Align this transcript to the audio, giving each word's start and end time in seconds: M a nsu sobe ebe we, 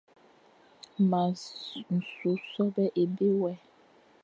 M 1.09 1.11
a 1.19 1.23
nsu 1.97 2.31
sobe 2.51 2.85
ebe 3.01 3.29
we, 3.41 3.51